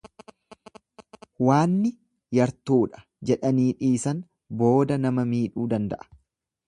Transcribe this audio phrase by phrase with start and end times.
[1.47, 1.91] Waanni
[2.37, 4.25] yartuudha jedhanii dhiisan
[4.63, 6.09] booda nama miidhuu danda'a.